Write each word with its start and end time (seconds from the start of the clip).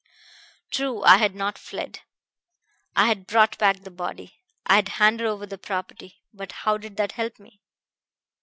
"True, 0.71 1.03
I 1.03 1.17
had 1.17 1.35
not 1.35 1.59
fled; 1.59 1.99
I 2.95 3.05
had 3.05 3.27
brought 3.27 3.59
back 3.59 3.81
the 3.83 3.91
body; 3.91 4.39
I 4.65 4.77
had 4.77 4.89
handed 4.97 5.27
over 5.27 5.45
the 5.45 5.59
property. 5.59 6.23
But 6.33 6.51
how 6.65 6.79
did 6.79 6.97
that 6.97 7.11
help 7.11 7.37
me? 7.37 7.61